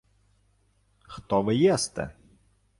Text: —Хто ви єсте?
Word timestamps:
—Хто 1.01 1.41
ви 1.41 1.55
єсте? 1.55 2.09